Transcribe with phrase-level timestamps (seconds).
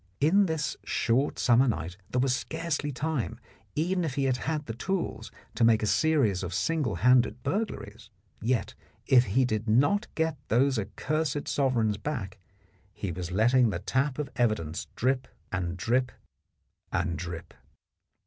[0.19, 3.39] In this short summer night there was scarcely time,
[3.75, 8.09] even if he had had the tools, to make a series of single handed burglaries,
[8.41, 8.73] yet
[9.05, 12.39] if he did not get those accursed sovereigns back,
[12.91, 16.11] he was letting the tap of evidence drip and drip
[16.91, 17.53] and drip.